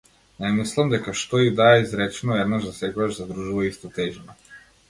Не 0.43 0.49
мислам 0.53 0.89
дека 0.93 1.13
што 1.19 1.41
и 1.49 1.51
да 1.59 1.67
е 1.75 1.83
изречено 1.83 2.39
еднаш 2.47 2.67
за 2.69 2.73
секогаш 2.81 3.15
задржува 3.21 3.71
иста 3.73 3.93
тежина. 4.01 4.41